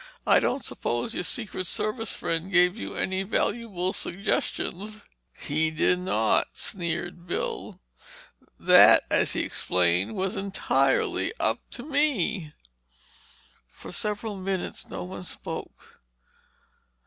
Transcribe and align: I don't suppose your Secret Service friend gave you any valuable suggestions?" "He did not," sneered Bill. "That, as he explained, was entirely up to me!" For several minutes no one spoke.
I 0.25 0.39
don't 0.39 0.65
suppose 0.65 1.13
your 1.13 1.23
Secret 1.23 1.67
Service 1.67 2.11
friend 2.11 2.51
gave 2.51 2.75
you 2.75 2.95
any 2.95 3.21
valuable 3.21 3.93
suggestions?" 3.93 5.03
"He 5.37 5.69
did 5.69 5.99
not," 5.99 6.47
sneered 6.57 7.27
Bill. 7.27 7.79
"That, 8.59 9.03
as 9.11 9.33
he 9.33 9.41
explained, 9.41 10.15
was 10.15 10.35
entirely 10.35 11.31
up 11.39 11.59
to 11.73 11.83
me!" 11.87 12.51
For 13.67 13.91
several 13.91 14.37
minutes 14.37 14.89
no 14.89 15.03
one 15.03 15.23
spoke. 15.23 16.01